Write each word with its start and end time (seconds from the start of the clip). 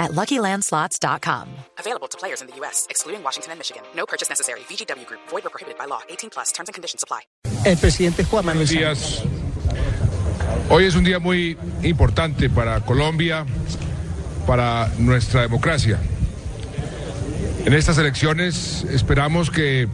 at 0.00 0.10
LuckyLandSlots.com. 0.12 1.48
Available 1.78 2.08
to 2.08 2.18
players 2.18 2.40
in 2.40 2.48
the 2.48 2.56
U.S., 2.56 2.86
excluding 2.90 3.22
Washington 3.22 3.52
and 3.52 3.60
Michigan. 3.60 3.82
No 3.94 4.06
purchase 4.06 4.28
necessary. 4.28 4.60
VGW 4.60 5.06
Group. 5.06 5.20
Void 5.28 5.46
or 5.46 5.50
prohibited 5.50 5.78
by 5.78 5.84
law. 5.84 6.00
18 6.08 6.30
plus. 6.30 6.50
Terms 6.50 6.68
and 6.68 6.74
conditions 6.74 7.04
apply. 7.04 7.20
El 7.64 7.76
presidente 7.76 8.24
Juan 8.24 8.46
Manuel 8.46 8.66
Buenos 8.66 8.70
días. 8.70 9.22
Hoy 10.68 10.84
es 10.84 10.94
un 10.96 11.04
día 11.04 11.18
muy 11.18 11.58
importante 11.82 12.48
para 12.48 12.80
Colombia, 12.80 13.44
para 14.46 14.88
nuestra 14.98 15.42
democracia. 15.42 15.98
En 17.64 17.74
estas 17.74 17.98
elecciones 17.98 18.84
esperamos 18.84 19.50
que 19.50 19.88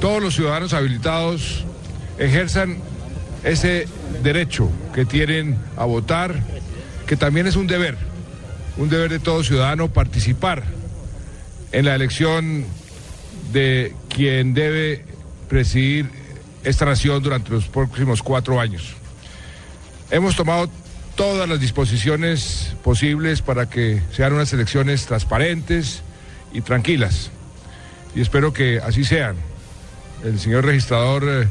todos 0.00 0.22
los 0.22 0.34
ciudadanos 0.34 0.72
habilitados 0.72 1.64
ejerzan 2.18 2.78
ese 3.42 3.88
derecho 4.22 4.70
que 4.94 5.04
tienen 5.04 5.58
a 5.76 5.84
votar, 5.84 6.42
que 7.06 7.16
también 7.16 7.46
es 7.46 7.56
un 7.56 7.66
deber, 7.66 7.96
un 8.76 8.88
deber 8.88 9.10
de 9.10 9.18
todo 9.18 9.42
ciudadano 9.42 9.88
participar 9.88 10.64
en 11.72 11.84
la 11.84 11.94
elección 11.94 12.64
de 13.52 13.94
quien 14.08 14.54
debe 14.54 15.04
presidir 15.48 16.10
esta 16.64 16.84
nación 16.84 17.22
durante 17.22 17.50
los 17.50 17.68
próximos 17.68 18.22
cuatro 18.22 18.60
años. 18.60 18.94
Hemos 20.10 20.36
tomado 20.36 20.68
todas 21.14 21.48
las 21.48 21.60
disposiciones 21.60 22.74
posibles 22.84 23.40
para 23.40 23.68
que 23.68 24.02
sean 24.12 24.34
unas 24.34 24.52
elecciones 24.52 25.06
transparentes 25.06 26.02
y 26.52 26.60
tranquilas. 26.60 27.30
Y 28.14 28.20
espero 28.20 28.52
que 28.52 28.78
así 28.78 29.04
sean. 29.04 29.36
El 30.24 30.38
señor 30.38 30.64
registrador 30.64 31.24
eh, 31.26 31.48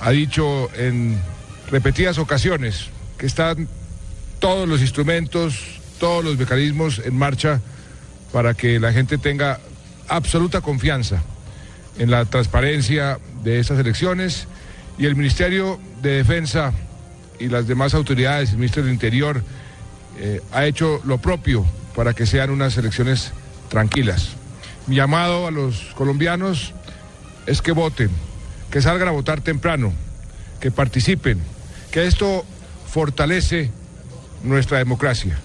ha 0.00 0.10
dicho 0.10 0.70
en 0.74 1.20
repetidas 1.70 2.18
ocasiones 2.18 2.86
que 3.18 3.26
están 3.26 3.68
todos 4.38 4.68
los 4.68 4.80
instrumentos, 4.80 5.79
todos 6.00 6.24
los 6.24 6.36
mecanismos 6.36 7.00
en 7.04 7.16
marcha 7.16 7.60
para 8.32 8.54
que 8.54 8.80
la 8.80 8.92
gente 8.92 9.18
tenga 9.18 9.60
absoluta 10.08 10.60
confianza 10.60 11.22
en 11.98 12.10
la 12.10 12.24
transparencia 12.24 13.18
de 13.44 13.60
estas 13.60 13.78
elecciones 13.78 14.48
y 14.98 15.06
el 15.06 15.14
Ministerio 15.14 15.78
de 16.02 16.16
Defensa 16.16 16.72
y 17.38 17.48
las 17.48 17.68
demás 17.68 17.94
autoridades, 17.94 18.50
el 18.50 18.56
Ministerio 18.56 18.86
del 18.86 18.94
Interior, 18.94 19.42
eh, 20.18 20.40
ha 20.52 20.64
hecho 20.64 21.00
lo 21.04 21.18
propio 21.18 21.64
para 21.94 22.14
que 22.14 22.26
sean 22.26 22.50
unas 22.50 22.76
elecciones 22.76 23.32
tranquilas. 23.68 24.30
Mi 24.86 24.96
llamado 24.96 25.46
a 25.46 25.50
los 25.50 25.92
colombianos 25.94 26.72
es 27.46 27.62
que 27.62 27.72
voten, 27.72 28.10
que 28.70 28.80
salgan 28.80 29.08
a 29.08 29.12
votar 29.12 29.42
temprano, 29.42 29.92
que 30.60 30.70
participen, 30.70 31.40
que 31.90 32.06
esto 32.06 32.44
fortalece 32.86 33.70
nuestra 34.42 34.78
democracia, 34.78 35.38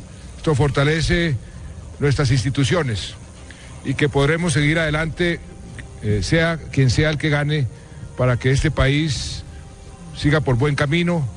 esto 0.46 0.54
fortalece 0.54 1.36
nuestras 1.98 2.30
instituciones 2.30 3.16
y 3.84 3.96
que 3.96 4.10
podremos 4.10 4.54
seguir 4.54 4.78
adelante, 4.78 5.40
eh, 6.04 6.20
sea 6.22 6.60
quien 6.72 6.92
sea 6.92 7.10
el 7.10 7.18
que 7.18 7.30
gane, 7.30 7.66
para 8.16 8.38
que 8.38 8.52
este 8.52 8.70
país 8.70 9.44
siga 10.16 10.42
por 10.42 10.56
buen 10.56 10.76
camino 10.76 11.28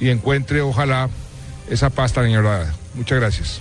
y 0.00 0.08
encuentre, 0.08 0.62
ojalá, 0.62 1.10
esa 1.68 1.90
paz 1.90 2.14
tan 2.14 2.24
añorada. 2.24 2.74
Muchas 2.94 3.20
gracias. 3.20 3.60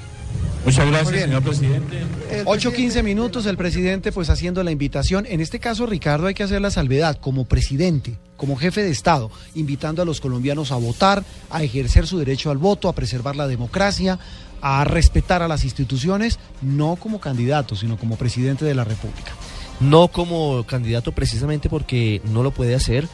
Muchas 0.64 0.88
gracias, 0.90 1.20
señor 1.24 1.44
presidente. 1.44 2.04
8.15 2.46 3.04
minutos 3.04 3.46
el 3.46 3.58
presidente 3.58 4.14
pues 4.14 4.30
haciendo 4.30 4.64
la 4.64 4.72
invitación. 4.72 5.26
En 5.28 5.42
este 5.42 5.60
caso, 5.60 5.86
Ricardo, 5.86 6.28
hay 6.28 6.34
que 6.34 6.44
hacer 6.44 6.62
la 6.62 6.72
salvedad 6.72 7.18
como 7.20 7.44
presidente, 7.44 8.14
como 8.38 8.56
jefe 8.56 8.84
de 8.84 8.92
Estado, 8.92 9.30
invitando 9.56 10.02
a 10.02 10.06
los 10.06 10.22
colombianos 10.22 10.72
a 10.72 10.76
votar, 10.76 11.24
a 11.50 11.64
ejercer 11.64 12.08
su 12.08 12.20
derecho 12.20 12.52
al 12.52 12.58
voto, 12.58 12.88
a 12.88 12.96
preservar 12.96 13.36
la 13.36 13.48
democracia, 13.48 14.20
a 14.62 14.84
respetar 14.84 15.42
a 15.42 15.48
las 15.48 15.64
instituciones, 15.64 16.40
no 16.62 16.96
como 16.96 17.20
candidato, 17.20 17.76
sino 17.76 17.98
como 17.98 18.16
presidente 18.16 18.66
de 18.66 18.76
la 18.76 18.84
República. 18.84 19.34
No 19.80 20.08
como 20.08 20.64
candidato 20.66 21.12
precisamente 21.12 21.70
porque 21.70 22.22
no 22.26 22.44
lo 22.44 22.52
puede 22.52 22.76
hacer, 22.76 23.08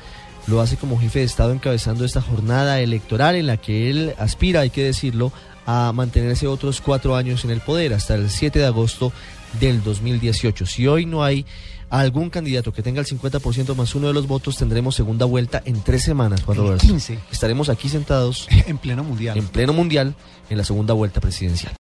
lo 0.48 0.62
hace 0.62 0.78
como 0.78 1.00
jefe 1.00 1.20
de 1.20 1.26
Estado 1.26 1.54
encabezando 1.54 2.06
esta 2.06 2.22
jornada 2.22 2.80
electoral 2.82 3.36
en 3.36 3.48
la 3.48 3.58
que 3.58 3.90
él 3.90 4.14
aspira, 4.18 4.62
hay 4.62 4.70
que 4.70 4.84
decirlo, 4.84 5.32
a 5.66 5.92
mantenerse 5.94 6.48
otros 6.48 6.82
cuatro 6.82 7.16
años 7.16 7.46
en 7.46 7.52
el 7.52 7.62
poder 7.62 7.94
hasta 7.94 8.16
el 8.16 8.30
7 8.30 8.60
de 8.60 8.66
agosto 8.66 9.14
del 9.60 9.84
2018. 9.84 10.66
Si 10.66 10.88
hoy 10.88 11.06
no 11.06 11.24
hay 11.24 11.46
algún 11.90 12.32
candidato 12.32 12.74
que 12.74 12.82
tenga 12.82 13.00
el 13.02 13.06
50% 13.08 13.76
más 13.76 13.94
uno 13.94 14.08
de 14.08 14.14
los 14.14 14.26
votos, 14.28 14.58
tendremos 14.58 14.96
segunda 14.96 15.26
vuelta 15.26 15.62
en 15.64 15.80
tres 15.84 16.04
semanas. 16.04 16.42
Juan 16.44 16.58
Roberto. 16.58 16.88
15. 16.88 17.20
Estaremos 17.32 17.70
aquí 17.70 17.88
sentados 17.88 18.48
En 18.68 18.80
pleno 18.80 19.04
mundial. 19.04 19.38
en 19.38 19.48
pleno 19.48 19.74
mundial 19.74 20.16
en 20.50 20.58
la 20.58 20.64
segunda 20.64 20.94
vuelta 20.96 21.22
presidencial. 21.22 21.72